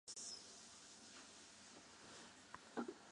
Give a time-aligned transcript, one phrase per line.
[2.73, 2.91] ふでばこ